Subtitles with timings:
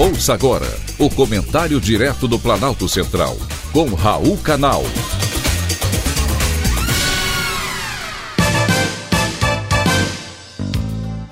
[0.00, 3.36] Ouça agora o comentário direto do Planalto Central,
[3.72, 4.84] com Raul Canal.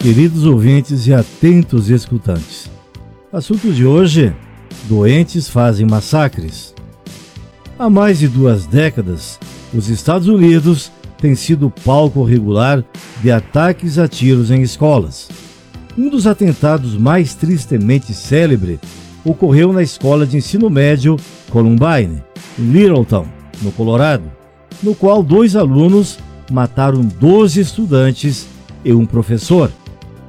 [0.00, 2.68] Queridos ouvintes e atentos escutantes,
[3.32, 4.34] assunto de hoje:
[4.88, 6.74] doentes fazem massacres.
[7.78, 9.38] Há mais de duas décadas,
[9.72, 12.84] os Estados Unidos têm sido palco regular
[13.22, 15.28] de ataques a tiros em escolas.
[15.98, 18.78] Um dos atentados mais tristemente célebre
[19.24, 21.16] ocorreu na escola de ensino médio
[21.50, 22.22] Columbine,
[22.58, 23.26] em Littleton,
[23.62, 24.30] no Colorado,
[24.82, 26.18] no qual dois alunos
[26.50, 28.46] mataram 12 estudantes
[28.84, 29.72] e um professor,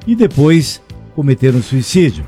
[0.07, 0.81] e depois
[1.13, 2.26] cometeram suicídio.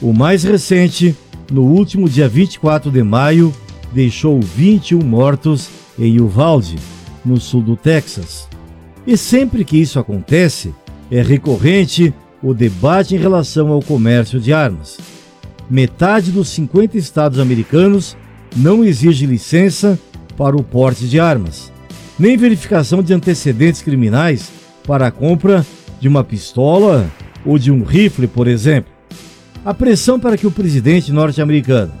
[0.00, 1.14] O mais recente,
[1.52, 3.52] no último dia 24 de maio,
[3.92, 6.76] deixou 21 mortos em Uvalde,
[7.24, 8.48] no sul do Texas.
[9.06, 10.74] E sempre que isso acontece,
[11.10, 14.98] é recorrente o debate em relação ao comércio de armas.
[15.70, 18.16] Metade dos 50 estados americanos
[18.56, 19.98] não exige licença
[20.36, 21.72] para o porte de armas,
[22.18, 24.50] nem verificação de antecedentes criminais
[24.86, 25.64] para a compra
[26.00, 27.08] de uma pistola
[27.46, 28.92] ou de um rifle, por exemplo.
[29.64, 31.92] A pressão para que o presidente norte-americano,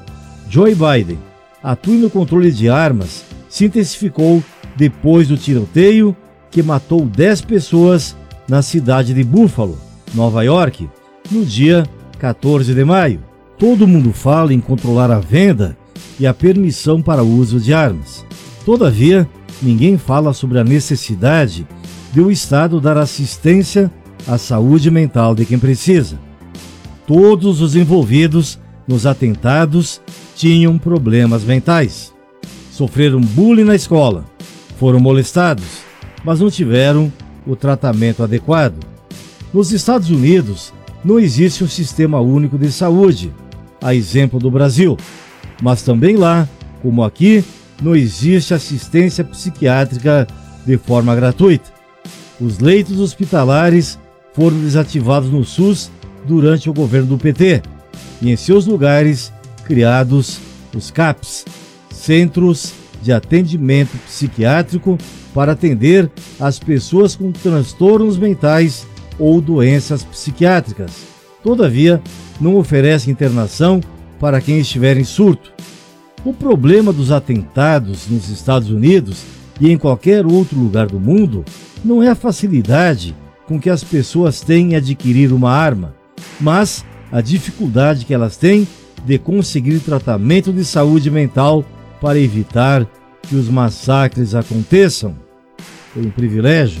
[0.50, 1.18] Joe Biden,
[1.62, 4.42] atue no controle de armas se intensificou
[4.76, 6.16] depois do tiroteio
[6.50, 8.16] que matou 10 pessoas
[8.48, 9.78] na cidade de Buffalo,
[10.14, 10.88] Nova York,
[11.30, 11.86] no dia
[12.18, 13.20] 14 de maio.
[13.58, 15.76] Todo mundo fala em controlar a venda
[16.18, 18.24] e a permissão para o uso de armas.
[18.64, 19.28] Todavia,
[19.62, 21.66] ninguém fala sobre a necessidade
[22.12, 23.90] de o Estado dar assistência
[24.26, 26.18] à saúde mental de quem precisa.
[27.06, 30.00] Todos os envolvidos nos atentados
[30.36, 32.12] tinham problemas mentais.
[32.70, 34.24] Sofreram bullying na escola,
[34.78, 35.82] foram molestados,
[36.24, 37.12] mas não tiveram
[37.46, 38.91] o tratamento adequado.
[39.52, 40.72] Nos Estados Unidos,
[41.04, 43.30] não existe um sistema único de saúde,
[43.82, 44.96] a exemplo do Brasil.
[45.60, 46.48] Mas também lá,
[46.80, 47.44] como aqui,
[47.82, 50.26] não existe assistência psiquiátrica
[50.64, 51.70] de forma gratuita.
[52.40, 53.98] Os leitos hospitalares
[54.32, 55.90] foram desativados no SUS
[56.26, 57.62] durante o governo do PT
[58.22, 59.32] e em seus lugares
[59.64, 60.38] criados
[60.74, 61.44] os CAPs,
[61.90, 64.96] Centros de Atendimento Psiquiátrico
[65.34, 66.10] para atender
[66.40, 68.86] as pessoas com transtornos mentais
[69.22, 70.90] ou doenças psiquiátricas.
[71.44, 72.02] Todavia,
[72.40, 73.80] não oferece internação
[74.18, 75.52] para quem estiver em surto.
[76.24, 79.22] O problema dos atentados nos Estados Unidos
[79.60, 81.44] e em qualquer outro lugar do mundo
[81.84, 83.14] não é a facilidade
[83.46, 85.94] com que as pessoas têm em adquirir uma arma,
[86.40, 88.66] mas a dificuldade que elas têm
[89.04, 91.64] de conseguir tratamento de saúde mental
[92.00, 92.84] para evitar
[93.28, 95.14] que os massacres aconteçam.
[95.94, 96.80] Foi um privilégio